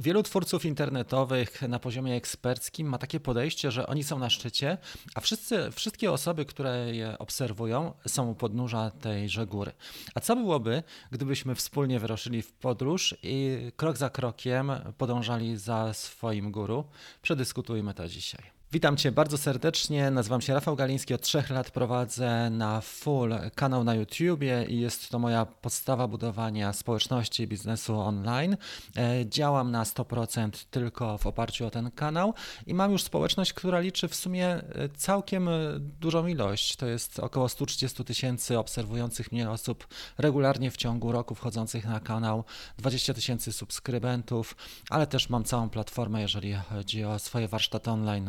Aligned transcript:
Wielu 0.00 0.22
twórców 0.22 0.64
internetowych 0.64 1.62
na 1.62 1.78
poziomie 1.78 2.14
eksperckim 2.14 2.88
ma 2.88 2.98
takie 2.98 3.20
podejście, 3.20 3.70
że 3.70 3.86
oni 3.86 4.04
są 4.04 4.18
na 4.18 4.30
szczycie, 4.30 4.78
a 5.14 5.20
wszyscy, 5.20 5.70
wszystkie 5.72 6.12
osoby, 6.12 6.44
które 6.44 6.96
je 6.96 7.18
obserwują, 7.18 7.92
są 8.06 8.30
u 8.30 8.34
podnóża 8.34 8.90
tejże 8.90 9.46
góry. 9.46 9.72
A 10.14 10.20
co 10.20 10.36
byłoby, 10.36 10.82
gdybyśmy 11.10 11.54
wspólnie 11.54 12.00
wyruszyli 12.00 12.42
w 12.42 12.52
podróż 12.52 13.16
i 13.22 13.58
krok 13.76 13.96
za 13.96 14.10
krokiem 14.10 14.72
podążali 14.98 15.56
za 15.56 15.94
swoim 15.94 16.52
guru? 16.52 16.84
Przedyskutujmy 17.22 17.94
to 17.94 18.08
dzisiaj. 18.08 18.59
Witam 18.72 18.96
Cię 18.96 19.12
bardzo 19.12 19.38
serdecznie. 19.38 20.10
Nazywam 20.10 20.40
się 20.40 20.54
Rafał 20.54 20.76
Galiński. 20.76 21.14
Od 21.14 21.20
trzech 21.20 21.50
lat 21.50 21.70
prowadzę 21.70 22.50
na 22.50 22.80
full 22.80 23.34
kanał 23.54 23.84
na 23.84 23.94
YouTubie 23.94 24.64
i 24.68 24.80
jest 24.80 25.08
to 25.08 25.18
moja 25.18 25.46
podstawa 25.46 26.08
budowania 26.08 26.72
społeczności 26.72 27.46
biznesu 27.46 28.00
online. 28.00 28.56
E, 28.96 29.26
działam 29.26 29.70
na 29.70 29.84
100% 29.84 30.50
tylko 30.70 31.18
w 31.18 31.26
oparciu 31.26 31.66
o 31.66 31.70
ten 31.70 31.90
kanał 31.90 32.34
i 32.66 32.74
mam 32.74 32.92
już 32.92 33.02
społeczność, 33.02 33.52
która 33.52 33.80
liczy 33.80 34.08
w 34.08 34.14
sumie 34.14 34.46
e, 34.48 34.62
całkiem 34.96 35.48
e, 35.48 35.52
dużą 35.78 36.26
ilość. 36.26 36.76
To 36.76 36.86
jest 36.86 37.18
około 37.18 37.48
130 37.48 38.04
tysięcy 38.04 38.58
obserwujących 38.58 39.32
mnie 39.32 39.50
osób 39.50 39.86
regularnie 40.18 40.70
w 40.70 40.76
ciągu 40.76 41.12
roku 41.12 41.34
wchodzących 41.34 41.84
na 41.84 42.00
kanał, 42.00 42.44
20 42.78 43.14
tysięcy 43.14 43.52
subskrybentów, 43.52 44.56
ale 44.90 45.06
też 45.06 45.28
mam 45.28 45.44
całą 45.44 45.70
platformę, 45.70 46.22
jeżeli 46.22 46.54
chodzi 46.54 47.04
o 47.04 47.18
swoje 47.18 47.48
warsztaty 47.48 47.90
online 47.90 48.28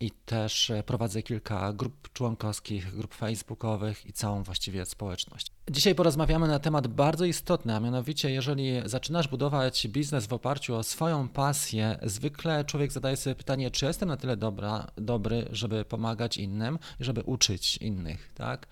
i 0.00 0.10
też 0.10 0.70
e, 0.70 0.82
prowadzę 0.82 1.22
kilka 1.22 1.72
grup 1.72 2.12
członkowskich, 2.12 2.96
grup 2.96 3.14
facebookowych 3.14 4.06
i 4.06 4.12
całą 4.12 4.42
właściwie 4.42 4.86
społeczność. 4.86 5.52
Dzisiaj 5.70 5.94
porozmawiamy 5.94 6.48
na 6.48 6.58
temat 6.58 6.86
bardzo 6.86 7.24
istotny, 7.24 7.74
a 7.74 7.80
mianowicie 7.80 8.30
jeżeli 8.30 8.72
zaczynasz 8.84 9.28
budować 9.28 9.88
biznes 9.88 10.26
w 10.26 10.32
oparciu 10.32 10.76
o 10.76 10.82
swoją 10.82 11.28
pasję, 11.28 11.98
zwykle 12.02 12.64
człowiek 12.64 12.92
zadaje 12.92 13.16
sobie 13.16 13.36
pytanie, 13.36 13.70
czy 13.70 13.86
jestem 13.86 14.08
na 14.08 14.16
tyle 14.16 14.36
dobra, 14.36 14.86
dobry, 14.96 15.48
żeby 15.52 15.84
pomagać 15.84 16.36
innym 16.36 16.78
żeby 17.00 17.22
uczyć 17.22 17.76
innych, 17.76 18.30
tak? 18.34 18.66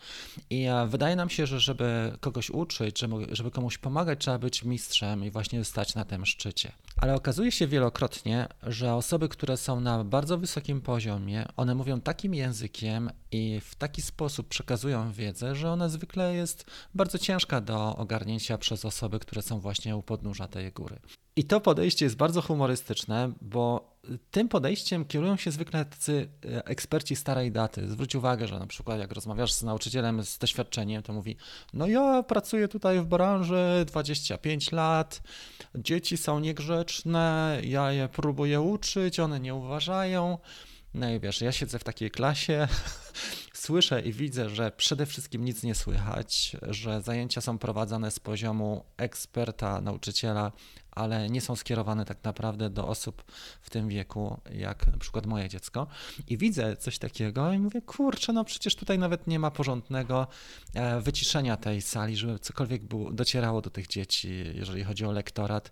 I 0.51 0.65
e, 0.65 0.87
wydaje 0.87 1.17
nam 1.17 1.31
się, 1.31 1.47
że 1.47 1.61
żeby 1.61 2.13
kogoś 2.21 2.51
uczyć, 2.51 3.05
żeby 3.33 3.51
komuś 3.51 3.79
pomagać, 3.79 4.19
trzeba 4.21 4.39
być 4.39 4.65
mistrzem 4.65 5.25
i 5.25 5.31
właśnie 5.31 5.65
stać 5.65 5.95
na 5.95 6.05
tym 6.05 6.27
szczycie. 6.27 6.73
Ale 6.97 7.15
okazuje 7.15 7.53
się 7.53 7.67
wielokrotnie, 7.67 8.49
że 8.63 8.95
osoby, 8.95 9.29
które 9.29 9.57
są 9.57 9.81
na 9.81 10.05
bardzo 10.05 10.39
wysokim 10.39 10.81
poziomie, 10.81 11.16
one 11.57 11.75
mówią 11.75 12.01
takim 12.01 12.35
językiem 12.35 13.11
i 13.33 13.61
w 13.61 13.75
taki 13.75 14.03
sposób 14.03 14.49
przekazują 14.49 15.13
wiedzę, 15.13 15.55
że 15.55 15.71
ona 15.71 15.89
zwykle 15.89 16.35
jest 16.35 16.65
bardzo 16.95 17.19
ciężka 17.19 17.61
do 17.61 17.97
ogarnięcia 17.97 18.59
przez 18.59 18.85
osoby, 18.85 19.19
które 19.19 19.43
są 19.43 19.61
właśnie 19.61 19.97
u 19.97 20.03
podnóża 20.03 20.49
tej 20.49 20.73
góry. 20.73 20.99
I 21.39 21.45
to 21.45 21.61
podejście 21.61 22.05
jest 22.05 22.17
bardzo 22.17 22.43
humorystyczne, 22.43 23.33
bo 23.41 23.97
tym 24.31 24.49
podejściem 24.49 25.05
kierują 25.05 25.37
się 25.37 25.51
zwykle 25.51 25.85
tacy 25.85 26.29
e, 26.45 26.65
eksperci 26.67 27.17
starej 27.17 27.53
daty. 27.53 27.89
Zwróć 27.89 28.15
uwagę, 28.15 28.49
że 28.49 28.59
na 28.59 28.67
przykład 28.67 28.99
jak 28.99 29.13
rozmawiasz 29.13 29.53
z 29.53 29.63
nauczycielem 29.63 30.23
z 30.25 30.39
doświadczeniem, 30.39 31.03
to 31.03 31.13
mówi: 31.13 31.37
No, 31.73 31.87
ja 31.87 32.23
pracuję 32.23 32.69
tutaj 32.69 33.01
w 33.01 33.07
branży 33.07 33.85
25 33.87 34.73
lat, 34.73 35.23
dzieci 35.75 36.17
są 36.17 36.41
niegrzeczne, 36.41 37.61
ja 37.65 37.93
je 37.93 38.09
próbuję 38.09 38.61
uczyć, 38.61 39.21
one 39.21 39.41
nie 39.41 39.55
uważają. 39.55 40.39
No 40.97 41.11
i 41.11 41.21
wiesz, 41.21 41.41
ja 41.41 41.53
siedzę 41.53 41.79
w 41.79 41.85
takiej 41.85 42.11
klasie, 42.11 42.69
słyszę 43.67 44.01
i 44.01 44.13
widzę, 44.13 44.51
że 44.51 44.71
przede 44.71 45.07
wszystkim 45.07 45.45
nic 45.45 45.63
nie 45.63 45.75
słychać, 45.75 46.57
że 46.63 47.03
zajęcia 47.03 47.41
są 47.41 47.59
prowadzone 47.59 48.11
z 48.11 48.21
poziomu 48.21 48.85
eksperta, 48.97 49.81
nauczyciela, 49.81 50.53
ale 50.91 51.31
nie 51.31 51.41
są 51.41 51.57
skierowane 51.57 52.05
tak 52.05 52.25
naprawdę 52.25 52.71
do 52.71 52.89
osób 52.89 53.25
w 53.63 53.71
tym 53.71 53.89
wieku, 53.89 54.41
jak 54.51 54.87
na 54.87 54.99
przykład 54.99 55.27
moje 55.27 55.49
dziecko. 55.49 55.87
I 56.29 56.39
widzę 56.39 56.77
coś 56.77 56.99
takiego 56.99 57.53
i 57.53 57.59
mówię, 57.59 57.83
kurczę, 57.83 58.33
no 58.33 58.45
przecież 58.45 58.77
tutaj 58.77 58.99
nawet 58.99 59.27
nie 59.27 59.39
ma 59.39 59.51
porządnego 59.51 60.27
e, 60.75 61.01
wyciszenia 61.01 61.57
tej 61.57 61.83
sali, 61.83 62.17
żeby 62.17 62.39
cokolwiek 62.39 62.85
było, 62.85 63.13
docierało 63.13 63.63
do 63.63 63.71
tych 63.71 63.87
dzieci, 63.87 64.45
jeżeli 64.55 64.85
chodzi 64.85 65.05
o 65.05 65.13
lektorat. 65.13 65.71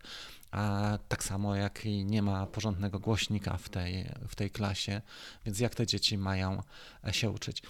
A 0.54 0.98
tak 1.08 1.24
samo 1.24 1.56
jak 1.56 1.86
i 1.86 2.04
nie 2.04 2.22
ma 2.22 2.46
porządnego 2.46 2.98
głośnika 2.98 3.56
w 3.56 3.68
tej, 3.68 4.10
w 4.28 4.34
tej 4.34 4.50
klasie, 4.50 5.00
więc 5.46 5.60
jak 5.60 5.74
te 5.74 5.86
dzieci 5.86 6.18
mają 6.18 6.62
e, 7.06 7.12
się 7.12 7.30
uczyć? 7.30 7.62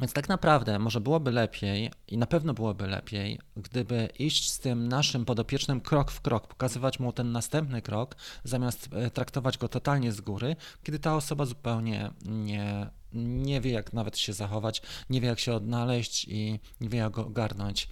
Więc 0.00 0.12
tak 0.12 0.28
naprawdę 0.28 0.78
może 0.78 1.00
byłoby 1.00 1.30
lepiej 1.30 1.90
i 2.08 2.18
na 2.18 2.26
pewno 2.26 2.54
byłoby 2.54 2.86
lepiej, 2.86 3.38
gdyby 3.56 4.08
iść 4.18 4.50
z 4.50 4.58
tym 4.58 4.88
naszym 4.88 5.24
podopiecznym 5.24 5.80
krok 5.80 6.10
w 6.10 6.20
krok, 6.20 6.46
pokazywać 6.46 7.00
mu 7.00 7.12
ten 7.12 7.32
następny 7.32 7.82
krok, 7.82 8.16
zamiast 8.44 8.88
e, 8.92 9.10
traktować 9.10 9.58
go 9.58 9.68
totalnie 9.68 10.12
z 10.12 10.20
góry, 10.20 10.56
kiedy 10.82 10.98
ta 10.98 11.16
osoba 11.16 11.44
zupełnie 11.44 12.10
nie, 12.24 12.90
nie 13.14 13.60
wie, 13.60 13.70
jak 13.70 13.92
nawet 13.92 14.18
się 14.18 14.32
zachować, 14.32 14.82
nie 15.10 15.20
wie, 15.20 15.28
jak 15.28 15.38
się 15.38 15.54
odnaleźć 15.54 16.24
i 16.28 16.60
nie 16.80 16.88
wie, 16.88 16.98
jak 16.98 17.18
ogarnąć 17.18 17.88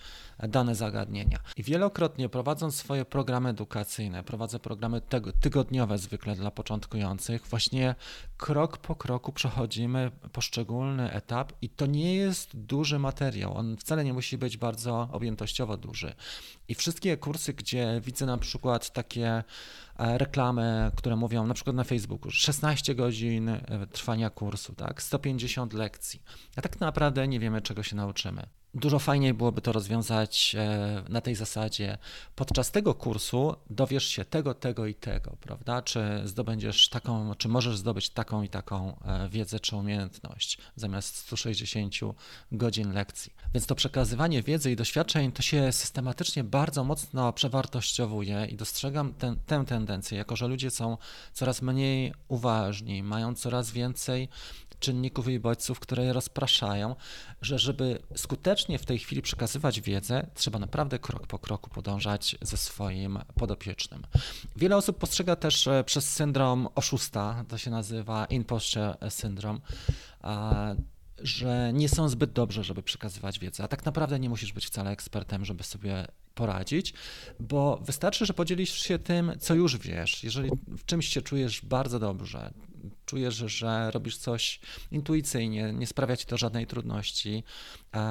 dane 0.49 0.75
zagadnienia. 0.75 1.39
I 1.57 1.63
wielokrotnie 1.63 2.29
prowadząc 2.29 2.77
swoje 2.77 3.05
programy 3.05 3.49
edukacyjne, 3.49 4.25
prowadzę 4.25 4.59
programy 4.59 5.03
tygodniowe 5.41 5.99
zwykle 5.99 6.37
dla 6.37 6.51
początkujących, 6.51 7.47
właśnie 7.47 7.95
krok 8.37 8.79
po 8.79 8.97
kroku 8.97 9.33
przechodzimy 9.33 10.11
poszczególny 10.33 11.13
etap 11.13 11.53
i 11.63 11.69
to 11.69 11.87
nie 11.87 12.15
jest 12.15 12.57
duży 12.57 12.99
materiał. 12.99 13.57
On 13.57 13.77
wcale 13.77 14.05
nie 14.05 14.13
musi 14.13 14.39
być 14.39 14.57
bardzo 14.57 15.09
objętościowo 15.13 15.77
duży. 15.77 16.15
I 16.69 16.75
wszystkie 16.75 17.17
kursy, 17.17 17.53
gdzie 17.53 18.01
widzę 18.05 18.27
na 18.27 18.39
przykład 18.39 18.93
takie 18.93 19.45
reklamy, 20.01 20.91
które 20.97 21.17
mówią 21.17 21.47
na 21.47 21.55
przykład 21.55 21.77
na 21.77 21.85
Facebooku 21.85 22.31
16 22.31 22.95
godzin 22.95 23.49
e, 23.49 23.87
trwania 23.93 24.31
kursu, 24.31 24.75
tak, 24.75 25.03
150 25.03 25.73
lekcji. 25.73 26.23
A 26.57 26.63
tak 26.63 26.81
naprawdę 26.81 27.29
nie 27.29 27.41
wiemy, 27.41 27.61
czego 27.61 27.83
się 27.83 27.97
nauczymy. 27.97 28.47
Dużo 28.75 28.99
fajniej 28.99 29.35
byłoby 29.35 29.61
to 29.61 29.73
rozwiązać 29.73 30.57
e, 30.59 31.03
na 31.09 31.21
tej 31.21 31.35
zasadzie. 31.35 31.99
Podczas 32.35 32.71
tego 32.71 32.95
kursu 32.95 33.55
dowiesz 33.71 34.05
się 34.05 34.25
tego, 34.25 34.55
tego 34.55 34.87
i 34.87 34.95
tego, 34.95 35.37
prawda? 35.41 35.83
Czy 35.83 36.23
zdobędziesz 36.25 36.89
taką, 36.89 37.35
czy 37.35 37.49
możesz 37.49 37.77
zdobyć 37.77 38.11
taką 38.11 38.43
i 38.43 38.49
taką 38.49 38.97
e, 39.05 39.29
wiedzę 39.29 39.61
czy 39.61 39.77
umiejętność 39.77 40.59
zamiast 40.77 41.17
160 41.17 41.95
godzin 42.53 42.93
lekcji. 42.93 43.33
Więc 43.55 43.67
to 43.67 43.75
przekazywanie 43.75 44.43
wiedzy 44.43 44.73
i 44.73 44.77
doświadczeń 44.77 45.33
to 45.33 45.43
się 45.43 45.73
systematycznie 45.73 46.45
bardzo 46.45 46.85
mocno 46.85 47.33
przewartościowuje 47.33 48.47
i 48.51 48.57
dostrzegam 48.57 49.15
ten, 49.15 49.37
tę 49.47 49.65
tendencję, 49.65 50.19
jako 50.19 50.37
że 50.37 50.47
ludzie 50.49 50.71
są 50.71 50.97
coraz 51.33 51.63
mniej 51.63 52.15
uważni, 52.29 53.03
mają 53.03 53.35
coraz 53.35 53.71
więcej 53.71 54.29
czynników 54.81 55.29
i 55.29 55.41
bodźców, 55.41 55.81
które 55.81 56.05
je 56.05 56.13
rozpraszają, 56.13 56.97
że 57.43 57.59
żeby 57.59 57.99
skutecznie 58.15 58.60
w 58.69 58.87
tej 58.87 58.99
chwili 58.99 59.23
przekazywać 59.23 59.81
wiedzę, 59.81 60.27
trzeba 60.35 60.59
naprawdę 60.59 60.99
krok 60.99 61.27
po 61.27 61.39
kroku 61.39 61.71
podążać 61.71 62.37
ze 62.43 62.57
swoim 62.57 63.19
podopiecznym. 63.35 64.03
Wiele 64.57 64.77
osób 64.77 64.99
postrzega 64.99 65.37
też 65.37 65.67
e, 65.67 65.85
przez 65.85 66.11
syndrom 66.11 66.69
oszusta, 66.75 67.45
to 67.49 67.59
się 67.59 67.71
nazywa 67.71 68.25
imposture 68.25 68.97
syndrome, 69.11 69.61
że 71.19 71.71
nie 71.75 71.89
są 71.89 72.09
zbyt 72.09 72.33
dobrze, 72.33 72.65
żeby 72.65 72.83
przekazywać 72.83 73.39
wiedzę, 73.39 73.65
a 73.65 73.69
tak 73.69 73.85
naprawdę 73.85 74.21
nie 74.21 74.29
musisz 74.29 74.53
być 74.53 74.67
wcale 74.67 74.91
ekspertem, 74.91 75.45
żeby 75.45 75.65
sobie 75.65 76.07
poradzić, 76.35 76.95
bo 77.41 77.77
wystarczy, 77.77 78.27
że 78.27 78.35
podzielisz 78.35 78.73
się 78.73 78.99
tym, 78.99 79.33
co 79.41 79.55
już 79.55 79.79
wiesz. 79.79 80.25
Jeżeli 80.25 80.51
w 80.69 80.85
czymś 80.85 81.09
się 81.09 81.23
czujesz 81.23 81.65
bardzo 81.65 81.99
dobrze, 81.99 82.53
czujesz, 83.11 83.35
że 83.35 83.91
robisz 83.91 84.17
coś 84.17 84.61
intuicyjnie, 84.91 85.73
nie 85.73 85.87
sprawia 85.87 86.17
ci 86.17 86.27
to 86.27 86.37
żadnej 86.37 86.67
trudności, 86.67 87.45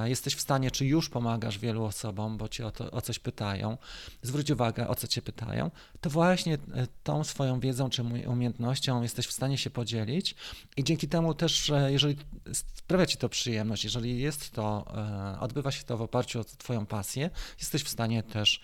jesteś 0.05 0.35
w 0.35 0.41
stanie, 0.41 0.71
czy 0.71 0.85
już 0.85 1.09
pomagasz 1.09 1.59
wielu 1.59 1.83
osobom, 1.83 2.37
bo 2.37 2.47
cię 2.47 2.67
o, 2.67 2.71
to, 2.71 2.91
o 2.91 3.01
coś 3.01 3.19
pytają, 3.19 3.77
zwróć 4.21 4.51
uwagę, 4.51 4.88
o 4.88 4.95
co 4.95 5.07
cię 5.07 5.21
pytają, 5.21 5.71
to 6.01 6.09
właśnie 6.09 6.53
e, 6.53 6.88
tą 7.03 7.23
swoją 7.23 7.59
wiedzą 7.59 7.89
czy 7.89 8.03
umiejętnością 8.27 9.01
jesteś 9.01 9.27
w 9.27 9.31
stanie 9.31 9.57
się 9.57 9.69
podzielić 9.69 10.35
i 10.77 10.83
dzięki 10.83 11.07
temu 11.07 11.33
też, 11.33 11.71
jeżeli 11.88 12.18
sprawia 12.53 13.06
ci 13.06 13.18
to 13.18 13.29
przyjemność, 13.29 13.83
jeżeli 13.83 14.19
jest 14.19 14.51
to, 14.51 14.85
e, 15.35 15.39
odbywa 15.39 15.71
się 15.71 15.83
to 15.83 15.97
w 15.97 16.01
oparciu 16.01 16.39
o 16.39 16.44
twoją 16.44 16.85
pasję, 16.85 17.29
jesteś 17.59 17.83
w 17.83 17.89
stanie 17.89 18.24
też 18.24 18.62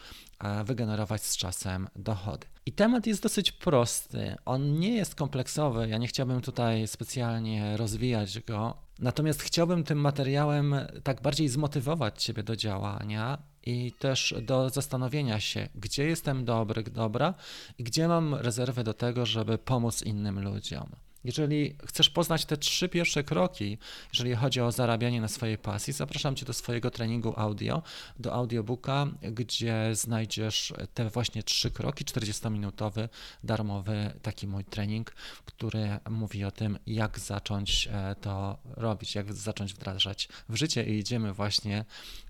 wygenerować 0.65 1.23
z 1.23 1.37
czasem 1.37 1.87
dochody. 1.95 2.47
I 2.65 2.71
temat 2.71 3.07
jest 3.07 3.21
dosyć 3.21 3.51
prosty. 3.51 4.35
On 4.45 4.79
nie 4.79 4.95
jest 4.95 5.15
kompleksowy. 5.15 5.87
Ja 5.89 5.97
nie 5.97 6.07
chciałbym 6.07 6.24
tutaj 6.41 6.87
specjalnie 6.87 7.77
rozwijać 7.77 8.39
go. 8.39 8.77
Natomiast 8.99 9.41
chciałbym 9.41 9.83
tym 9.83 9.97
materiałem 9.97 10.75
tak 11.03 11.21
bardziej 11.21 11.49
zmotywować 11.49 12.23
Ciebie 12.23 12.43
do 12.43 12.55
działania 12.55 13.37
i 13.65 13.91
też 13.99 14.35
do 14.41 14.69
zastanowienia 14.69 15.39
się, 15.39 15.69
gdzie 15.75 16.03
jestem 16.07 16.45
dobry, 16.45 16.83
dobra 16.83 17.33
i 17.77 17.83
gdzie 17.83 18.07
mam 18.07 18.35
rezerwę 18.35 18.83
do 18.83 18.93
tego, 18.93 19.25
żeby 19.25 19.57
pomóc 19.57 20.03
innym 20.03 20.39
ludziom. 20.43 21.04
Jeżeli 21.25 21.75
chcesz 21.87 22.09
poznać 22.09 22.45
te 22.45 22.57
trzy 22.57 22.89
pierwsze 22.89 23.23
kroki, 23.23 23.77
jeżeli 24.13 24.35
chodzi 24.35 24.61
o 24.61 24.71
zarabianie 24.71 25.21
na 25.21 25.27
swojej 25.27 25.57
pasji, 25.57 25.93
zapraszam 25.93 26.35
Cię 26.35 26.45
do 26.45 26.53
swojego 26.53 26.91
treningu 26.91 27.33
audio, 27.37 27.81
do 28.19 28.33
audiobooka, 28.33 29.07
gdzie 29.21 29.89
znajdziesz 29.93 30.73
te 30.93 31.09
właśnie 31.09 31.43
trzy 31.43 31.71
kroki, 31.71 32.05
40-minutowy, 32.05 33.09
darmowy 33.43 34.13
taki 34.21 34.47
mój 34.47 34.65
trening, 34.65 35.11
który 35.45 35.99
mówi 36.09 36.45
o 36.45 36.51
tym, 36.51 36.79
jak 36.87 37.19
zacząć 37.19 37.89
e, 37.91 38.15
to 38.21 38.57
robić, 38.65 39.15
jak 39.15 39.33
zacząć 39.33 39.73
wdrażać 39.73 40.29
w 40.49 40.55
życie 40.55 40.83
i 40.83 40.99
idziemy 40.99 41.33
właśnie 41.33 41.85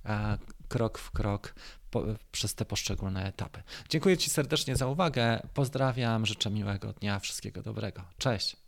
e, 0.05 0.37
krok 0.67 0.97
w 0.97 1.11
krok 1.11 1.55
przez 2.31 2.55
te 2.55 2.65
poszczególne 2.65 3.25
etapy. 3.25 3.63
Dziękuję 3.89 4.17
Ci 4.17 4.29
serdecznie 4.29 4.75
za 4.75 4.87
uwagę. 4.87 5.47
Pozdrawiam, 5.53 6.25
życzę 6.25 6.49
miłego 6.49 6.93
dnia, 6.93 7.19
wszystkiego 7.19 7.61
dobrego. 7.61 8.03
Cześć. 8.17 8.64